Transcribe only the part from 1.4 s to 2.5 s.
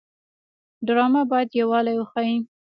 یووالی وښيي